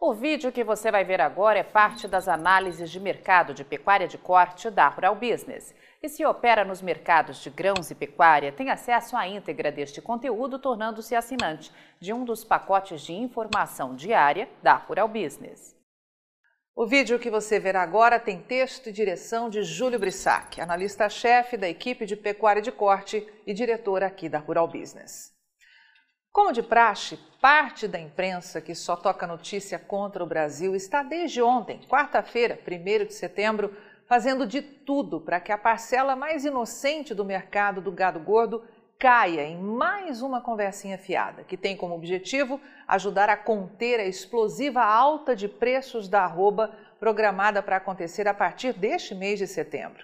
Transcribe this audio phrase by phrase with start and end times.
[0.00, 4.06] O vídeo que você vai ver agora é parte das análises de mercado de pecuária
[4.06, 5.74] de corte da Rural Business.
[6.00, 10.56] E se opera nos mercados de grãos e pecuária, tem acesso à íntegra deste conteúdo,
[10.60, 15.76] tornando-se assinante de um dos pacotes de informação diária da Rural Business.
[16.76, 21.68] O vídeo que você verá agora tem texto e direção de Júlio Brissac, analista-chefe da
[21.68, 25.36] equipe de pecuária de corte e diretor aqui da Rural Business.
[26.48, 31.42] Como de praxe, parte da imprensa que só toca notícia contra o Brasil está desde
[31.42, 33.76] ontem, quarta-feira, 1 de setembro,
[34.06, 38.64] fazendo de tudo para que a parcela mais inocente do mercado do gado gordo
[38.98, 44.82] caia em mais uma conversinha fiada, que tem como objetivo ajudar a conter a explosiva
[44.82, 50.02] alta de preços da arroba programada para acontecer a partir deste mês de setembro.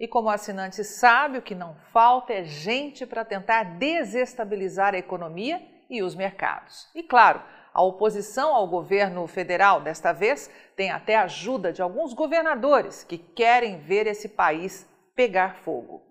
[0.00, 4.98] E como o assinante sabe, o que não falta é gente para tentar desestabilizar a
[4.98, 6.88] economia e os mercados.
[6.94, 13.04] E claro, a oposição ao governo federal, desta vez, tem até ajuda de alguns governadores
[13.04, 16.02] que querem ver esse país pegar fogo.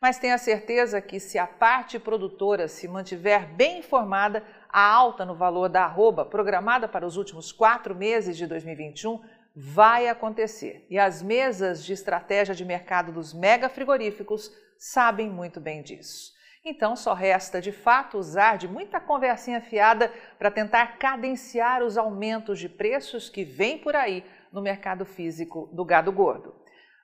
[0.00, 5.34] Mas tenha certeza que, se a parte produtora se mantiver bem informada, a alta no
[5.34, 9.20] valor da arroba, programada para os últimos quatro meses de 2021,
[9.54, 10.86] vai acontecer.
[10.88, 16.32] E as mesas de estratégia de mercado dos mega frigoríficos sabem muito bem disso.
[16.64, 22.58] Então só resta de fato usar de muita conversinha fiada para tentar cadenciar os aumentos
[22.58, 26.54] de preços que vêm por aí no mercado físico do gado gordo.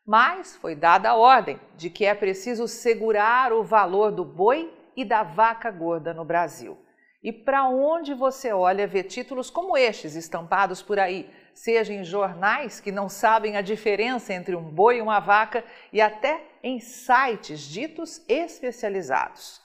[0.06, 5.04] Mas foi dada a ordem de que é preciso segurar o valor do boi e
[5.04, 6.78] da vaca gorda no Brasil.
[7.22, 12.80] E para onde você olha, vê títulos como estes estampados por aí, seja em jornais
[12.80, 17.62] que não sabem a diferença entre um boi e uma vaca, e até em sites
[17.62, 19.60] ditos especializados.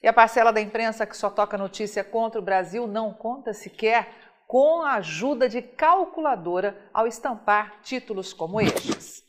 [0.00, 4.08] E a parcela da imprensa que só toca notícia contra o Brasil não conta sequer
[4.46, 9.24] com a ajuda de calculadora ao estampar títulos como estes.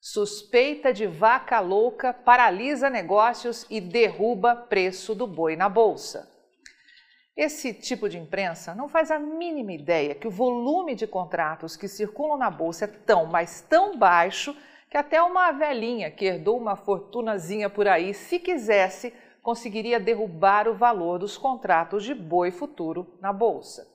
[0.00, 6.31] Suspeita de vaca louca paralisa negócios e derruba preço do boi na bolsa.
[7.36, 11.88] Esse tipo de imprensa não faz a mínima ideia que o volume de contratos que
[11.88, 14.54] circulam na bolsa é tão, mas tão baixo
[14.90, 20.74] que até uma velhinha que herdou uma fortunazinha por aí, se quisesse, conseguiria derrubar o
[20.74, 23.90] valor dos contratos de boi futuro na bolsa.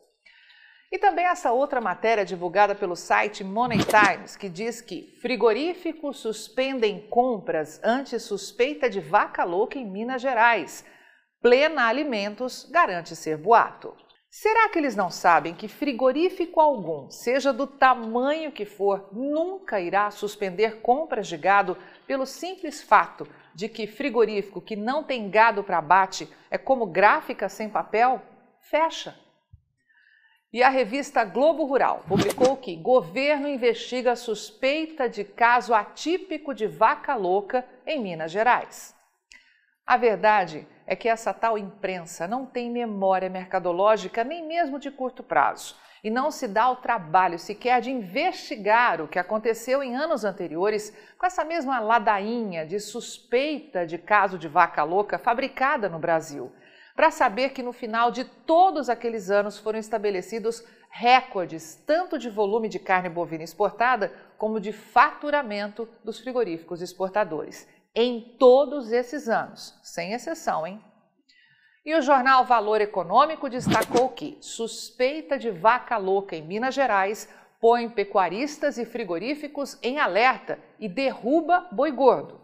[0.92, 7.08] E também essa outra matéria divulgada pelo site Money Times, que diz que frigoríficos suspendem
[7.08, 10.84] compras ante suspeita de vaca louca em Minas Gerais
[11.42, 13.96] Plena Alimentos garante ser boato.
[14.30, 20.12] Será que eles não sabem que frigorífico algum, seja do tamanho que for, nunca irá
[20.12, 25.78] suspender compras de gado pelo simples fato de que frigorífico que não tem gado para
[25.78, 28.22] abate é como gráfica sem papel?
[28.62, 29.18] Fecha.
[30.52, 37.16] E a revista Globo Rural publicou que governo investiga suspeita de caso atípico de vaca
[37.16, 38.96] louca em Minas Gerais.
[39.86, 45.22] A verdade é que essa tal imprensa não tem memória mercadológica nem mesmo de curto
[45.22, 45.76] prazo.
[46.04, 50.96] E não se dá o trabalho sequer de investigar o que aconteceu em anos anteriores
[51.18, 56.52] com essa mesma ladainha de suspeita de caso de vaca louca fabricada no Brasil,
[56.96, 62.70] para saber que no final de todos aqueles anos foram estabelecidos recordes tanto de volume
[62.70, 67.68] de carne bovina exportada como de faturamento dos frigoríficos exportadores
[68.00, 70.80] em todos esses anos, sem exceção, hein?
[71.84, 77.28] E o jornal Valor Econômico destacou que suspeita de vaca louca em Minas Gerais
[77.60, 82.40] põe pecuaristas e frigoríficos em alerta e derruba boi gordo.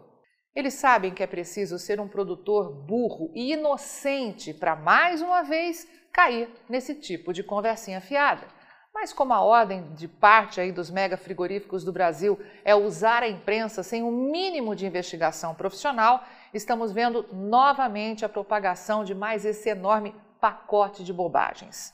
[0.56, 5.86] Eles sabem que é preciso ser um produtor burro e inocente para mais uma vez
[6.12, 8.44] cair nesse tipo de conversinha fiada.
[8.94, 13.28] Mas como a ordem de parte aí dos mega frigoríficos do Brasil é usar a
[13.28, 16.22] imprensa sem o um mínimo de investigação profissional,
[16.54, 21.92] estamos vendo novamente a propagação de mais esse enorme pacote de bobagens.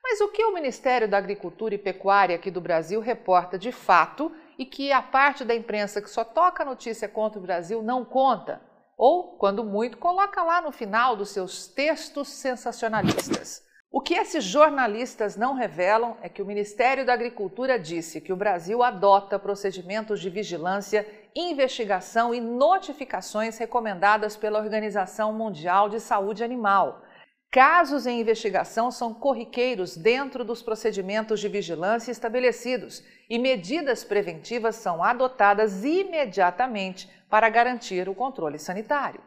[0.00, 4.32] Mas o que o Ministério da Agricultura e Pecuária aqui do Brasil reporta de fato
[4.56, 8.62] e que a parte da imprensa que só toca notícia contra o Brasil não conta?
[8.96, 13.67] Ou, quando muito, coloca lá no final dos seus textos sensacionalistas.
[13.90, 18.36] O que esses jornalistas não revelam é que o Ministério da Agricultura disse que o
[18.36, 27.02] Brasil adota procedimentos de vigilância, investigação e notificações recomendadas pela Organização Mundial de Saúde Animal.
[27.50, 35.02] Casos em investigação são corriqueiros dentro dos procedimentos de vigilância estabelecidos e medidas preventivas são
[35.02, 39.22] adotadas imediatamente para garantir o controle sanitário.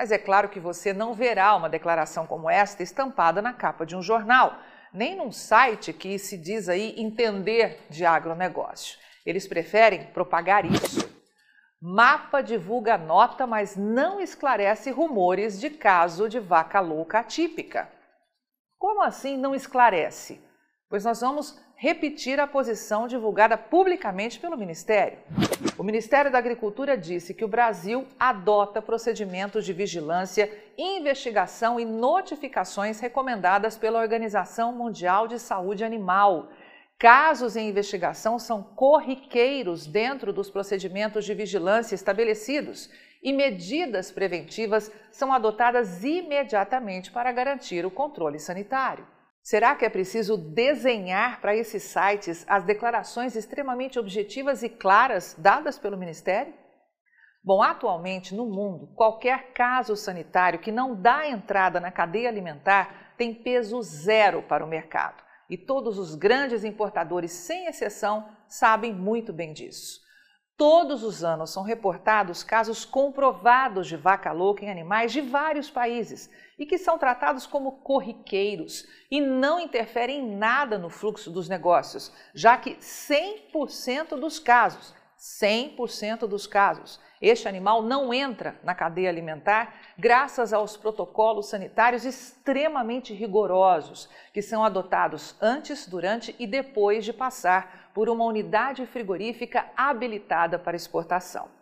[0.00, 3.94] Mas é claro que você não verá uma declaração como esta estampada na capa de
[3.94, 4.56] um jornal,
[4.94, 8.98] nem num site que se diz aí entender de agronegócio.
[9.26, 11.06] Eles preferem propagar isso.
[11.78, 17.86] Mapa divulga nota, mas não esclarece rumores de caso de vaca louca atípica.
[18.78, 20.40] Como assim não esclarece?
[20.88, 25.16] Pois nós vamos repetir a posição divulgada publicamente pelo Ministério.
[25.78, 33.00] O Ministério da Agricultura disse que o Brasil adota procedimentos de vigilância, investigação e notificações
[33.00, 36.50] recomendadas pela Organização Mundial de Saúde Animal.
[36.98, 42.90] Casos em investigação são corriqueiros dentro dos procedimentos de vigilância estabelecidos
[43.22, 49.06] e medidas preventivas são adotadas imediatamente para garantir o controle sanitário.
[49.42, 55.78] Será que é preciso desenhar para esses sites as declarações extremamente objetivas e claras dadas
[55.78, 56.52] pelo Ministério?
[57.42, 63.34] Bom, atualmente no mundo, qualquer caso sanitário que não dá entrada na cadeia alimentar tem
[63.34, 65.22] peso zero para o mercado.
[65.48, 70.00] E todos os grandes importadores, sem exceção, sabem muito bem disso.
[70.60, 76.28] Todos os anos são reportados casos comprovados de vaca louca em animais de vários países
[76.58, 82.12] e que são tratados como corriqueiros e não interferem em nada no fluxo dos negócios,
[82.34, 89.78] já que 100% dos casos, 100% dos casos, este animal não entra na cadeia alimentar
[89.98, 97.90] graças aos protocolos sanitários extremamente rigorosos que são adotados antes, durante e depois de passar
[97.92, 101.59] por uma unidade frigorífica habilitada para exportação.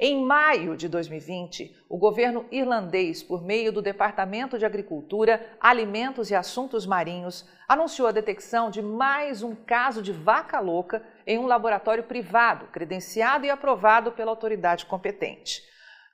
[0.00, 6.36] Em maio de 2020, o governo irlandês, por meio do Departamento de Agricultura, Alimentos e
[6.36, 12.04] Assuntos Marinhos, anunciou a detecção de mais um caso de vaca louca em um laboratório
[12.04, 15.64] privado, credenciado e aprovado pela autoridade competente.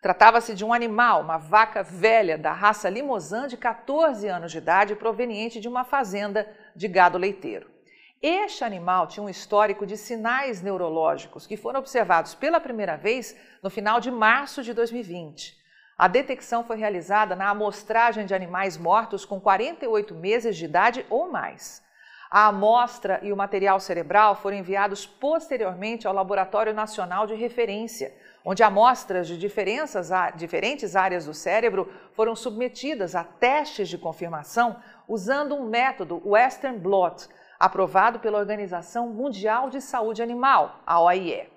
[0.00, 4.96] Tratava-se de um animal, uma vaca velha da raça Limousin de 14 anos de idade,
[4.96, 7.73] proveniente de uma fazenda de gado leiteiro.
[8.26, 13.68] Este animal tinha um histórico de sinais neurológicos que foram observados pela primeira vez no
[13.68, 15.54] final de março de 2020.
[15.98, 21.30] A detecção foi realizada na amostragem de animais mortos com 48 meses de idade ou
[21.30, 21.84] mais.
[22.30, 28.10] A amostra e o material cerebral foram enviados posteriormente ao Laboratório Nacional de Referência,
[28.42, 35.68] onde amostras de diferentes áreas do cérebro foram submetidas a testes de confirmação usando um
[35.68, 37.28] método Western Blot,
[37.58, 41.48] aprovado pela Organização Mundial de Saúde Animal, a OIE.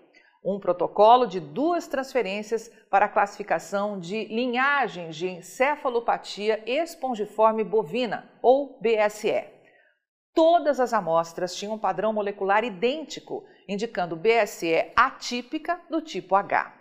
[0.43, 8.79] Um protocolo de duas transferências para a classificação de linhagens de encefalopatia espongiforme bovina, ou
[8.79, 9.43] BSE.
[10.33, 16.73] Todas as amostras tinham um padrão molecular idêntico, indicando BSE atípica do tipo H.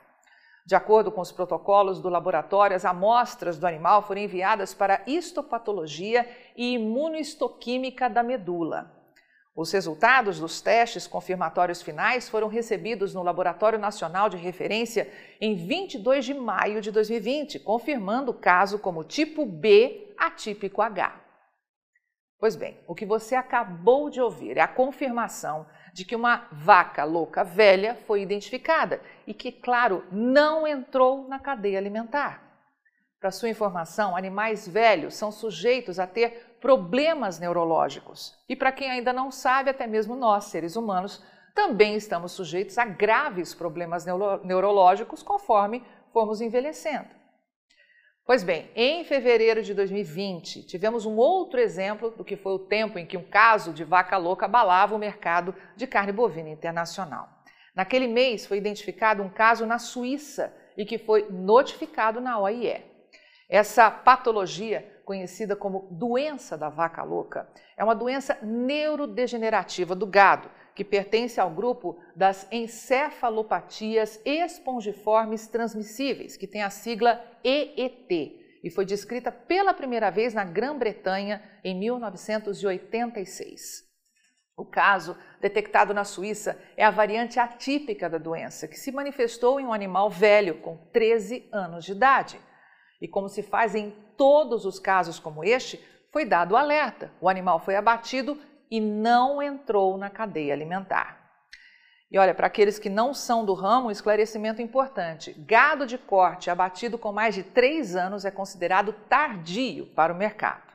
[0.67, 6.29] De acordo com os protocolos do laboratório, as amostras do animal foram enviadas para histopatologia
[6.57, 8.96] e imunohistoquímica da medula.
[9.57, 15.11] Os resultados dos testes confirmatórios finais foram recebidos no Laboratório Nacional de Referência
[15.41, 21.23] em 22 de maio de 2020, confirmando o caso como tipo B atípico H.
[22.39, 27.03] Pois bem, o que você acabou de ouvir é a confirmação de que uma vaca
[27.05, 32.47] louca velha foi identificada e que, claro, não entrou na cadeia alimentar.
[33.19, 38.35] Para sua informação, animais velhos são sujeitos a ter problemas neurológicos.
[38.49, 41.23] E para quem ainda não sabe, até mesmo nós, seres humanos,
[41.55, 47.07] também estamos sujeitos a graves problemas neuro neurológicos conforme formos envelhecendo.
[48.25, 52.99] Pois bem, em fevereiro de 2020, tivemos um outro exemplo do que foi o tempo
[52.99, 57.29] em que um caso de vaca louca abalava o mercado de carne bovina internacional.
[57.77, 62.83] Naquele mês foi identificado um caso na Suíça e que foi notificado na OIE.
[63.49, 67.49] Essa patologia conhecida como doença da vaca louca.
[67.77, 76.49] É uma doença neurodegenerativa do gado, que pertence ao grupo das encefalopatias espongiformes transmissíveis, que
[76.49, 83.87] tem a sigla EET, e foi descrita pela primeira vez na Grã-Bretanha em 1986.
[84.57, 89.67] O caso, detectado na Suíça, é a variante atípica da doença, que se manifestou em
[89.67, 92.41] um animal velho com 13 anos de idade.
[93.01, 97.13] E como se faz em todos os casos como este, foi dado o alerta.
[97.21, 98.39] O animal foi abatido
[98.71, 101.27] e não entrou na cadeia alimentar.
[102.11, 106.51] E olha, para aqueles que não são do ramo, um esclarecimento importante: gado de corte
[106.51, 110.67] abatido com mais de três anos é considerado tardio para o mercado.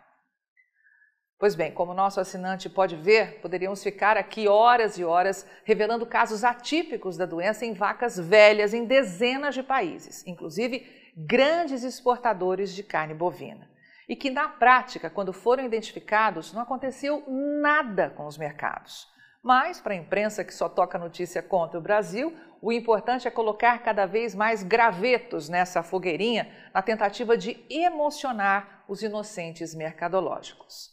[1.40, 6.44] Pois bem, como nosso assinante pode ver, poderíamos ficar aqui horas e horas revelando casos
[6.44, 13.14] atípicos da doença em vacas velhas em dezenas de países, inclusive grandes exportadores de carne
[13.14, 13.70] bovina.
[14.10, 17.24] e que, na prática, quando foram identificados, não aconteceu
[17.62, 19.08] nada com os mercados.
[19.42, 23.80] Mas, para a imprensa que só toca notícia contra o Brasil, o importante é colocar
[23.80, 30.92] cada vez mais gravetos nessa fogueirinha na tentativa de emocionar os inocentes mercadológicos.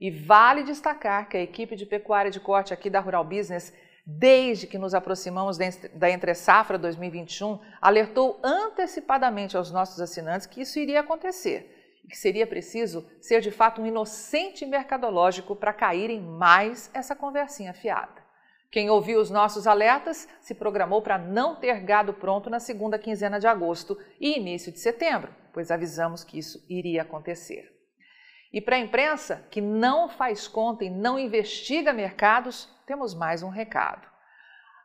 [0.00, 3.72] E vale destacar que a equipe de pecuária de corte aqui da Rural Business,
[4.10, 5.58] desde que nos aproximamos
[5.92, 12.16] da entre safra 2021, alertou antecipadamente aos nossos assinantes que isso iria acontecer e que
[12.16, 18.26] seria preciso ser de fato um inocente mercadológico para cair em mais essa conversinha fiada.
[18.70, 23.38] Quem ouviu os nossos alertas se programou para não ter gado pronto na segunda quinzena
[23.38, 27.77] de agosto e início de setembro, pois avisamos que isso iria acontecer.
[28.52, 33.50] E para a imprensa, que não faz conta e não investiga mercados, temos mais um
[33.50, 34.06] recado.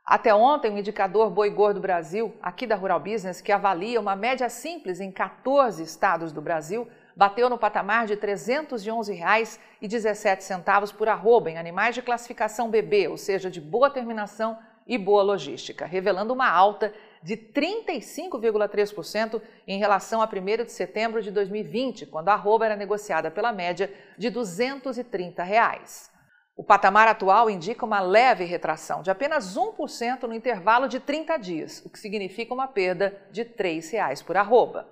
[0.06, 4.50] Até ontem, o indicador Boi Gordo Brasil, aqui da Rural Business, que avalia uma média
[4.50, 11.58] simples em 14 estados do Brasil, bateu no patamar de R$ 311,17 por arroba em
[11.58, 16.94] animais de classificação BB, ou seja, de boa terminação e boa logística, revelando uma alta
[17.24, 23.32] de 35,3% em relação a 1 de setembro de 2020, quando a arroba era negociada
[23.32, 26.12] pela média de 230 reais.
[26.56, 31.82] O patamar atual indica uma leve retração de apenas 1% no intervalo de 30 dias,
[31.84, 34.88] o que significa uma perda de R$ 3,00 por arroba.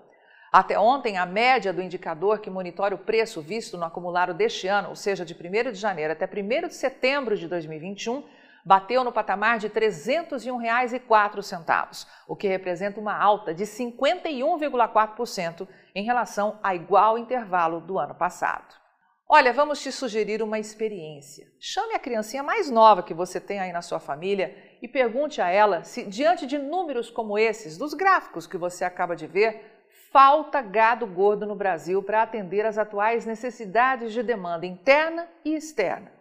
[0.52, 4.90] Até ontem, a média do indicador que monitora o preço visto no acumulado deste ano,
[4.90, 8.24] ou seja, de 1 de janeiro até 1 de setembro de 2021,
[8.66, 16.60] bateu no patamar de R$ 301,04, o que representa uma alta de 51,4% em relação
[16.64, 18.82] a igual intervalo do ano passado.
[19.34, 21.48] Olha, vamos te sugerir uma experiência.
[21.58, 25.50] Chame a criancinha mais nova que você tem aí na sua família e pergunte a
[25.50, 30.62] ela se, diante de números como esses, dos gráficos que você acaba de ver, falta
[30.62, 36.12] gado gordo no Brasil para atender às atuais necessidades de demanda interna e externa.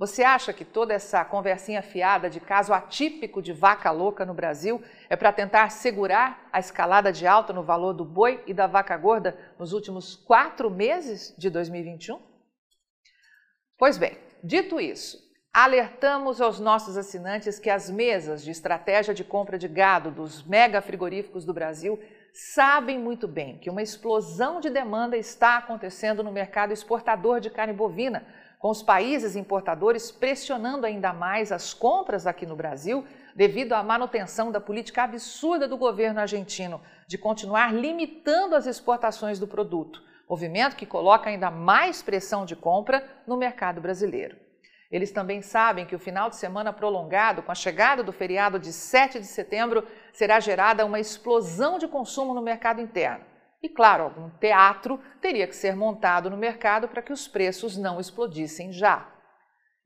[0.00, 4.82] Você acha que toda essa conversinha fiada de caso atípico de vaca louca no Brasil
[5.10, 8.96] é para tentar segurar a escalada de alta no valor do boi e da vaca
[8.96, 12.18] gorda nos últimos quatro meses de 2021?
[13.76, 15.18] Pois bem, dito isso,
[15.52, 20.80] alertamos aos nossos assinantes que as mesas de estratégia de compra de gado dos mega
[20.80, 22.02] frigoríficos do Brasil
[22.32, 27.74] sabem muito bem que uma explosão de demanda está acontecendo no mercado exportador de carne
[27.74, 28.24] bovina,
[28.60, 34.52] com os países importadores pressionando ainda mais as compras aqui no Brasil devido à manutenção
[34.52, 40.84] da política absurda do governo argentino de continuar limitando as exportações do produto, movimento que
[40.84, 44.36] coloca ainda mais pressão de compra no mercado brasileiro.
[44.90, 48.74] Eles também sabem que o final de semana prolongado, com a chegada do feriado de
[48.74, 53.29] 7 de setembro, será gerada uma explosão de consumo no mercado interno.
[53.62, 58.00] E, claro, algum teatro teria que ser montado no mercado para que os preços não
[58.00, 59.06] explodissem já.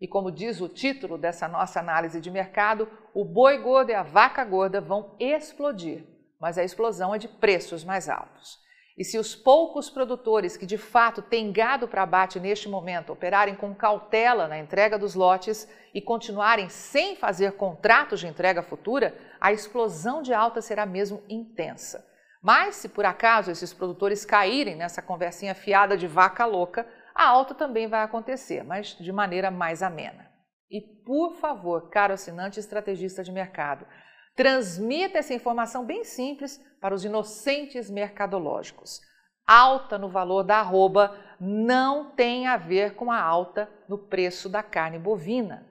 [0.00, 4.02] E como diz o título dessa nossa análise de mercado, o boi gordo e a
[4.02, 6.04] vaca gorda vão explodir,
[6.40, 8.62] mas a explosão é de preços mais altos.
[8.96, 13.56] E se os poucos produtores que de fato têm gado para abate neste momento operarem
[13.56, 19.52] com cautela na entrega dos lotes e continuarem sem fazer contratos de entrega futura, a
[19.52, 22.06] explosão de alta será mesmo intensa.
[22.44, 27.54] Mas se por acaso esses produtores caírem nessa conversinha fiada de vaca louca, a alta
[27.54, 30.30] também vai acontecer, mas de maneira mais amena.
[30.70, 33.86] E por favor, caro assinante estrategista de mercado,
[34.34, 39.00] Transmita essa informação bem simples para os inocentes mercadológicos.
[39.46, 44.62] Alta no valor da arroba não tem a ver com a alta no preço da
[44.62, 45.68] carne bovina.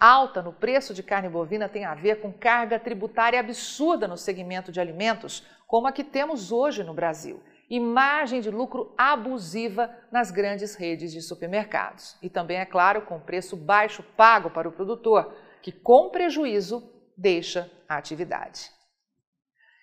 [0.00, 4.72] Alta no preço de carne bovina tem a ver com carga tributária absurda no segmento
[4.72, 10.30] de alimentos, como a que temos hoje no Brasil, e margem de lucro abusiva nas
[10.30, 12.16] grandes redes de supermercados.
[12.22, 17.70] E também, é claro, com preço baixo pago para o produtor, que com prejuízo deixa
[17.88, 18.70] a atividade.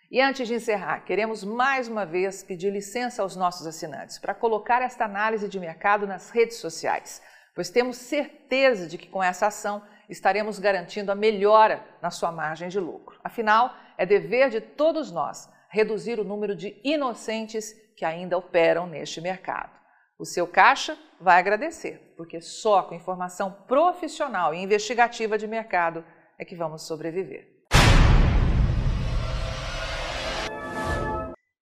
[0.09, 4.81] E antes de encerrar, queremos mais uma vez pedir licença aos nossos assinantes para colocar
[4.81, 7.21] esta análise de mercado nas redes sociais,
[7.55, 12.69] pois temos certeza de que com essa ação estaremos garantindo a melhora na sua margem
[12.69, 13.19] de lucro.
[13.23, 19.19] Afinal, é dever de todos nós reduzir o número de inocentes que ainda operam neste
[19.19, 19.71] mercado.
[20.19, 26.05] O seu caixa vai agradecer, porque só com informação profissional e investigativa de mercado
[26.37, 27.51] é que vamos sobreviver.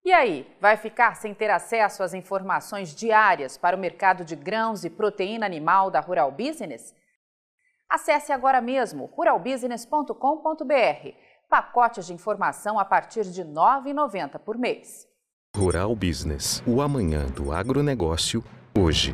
[0.03, 4.84] E aí, vai ficar sem ter acesso às informações diárias para o mercado de grãos
[4.84, 6.94] e proteína animal da Rural Business?
[7.89, 15.05] Acesse agora mesmo ruralbusiness.com.br pacotes de informação a partir de R$ 9,90 por mês.
[15.53, 18.41] Rural Business, o amanhã do agronegócio,
[18.74, 19.13] hoje.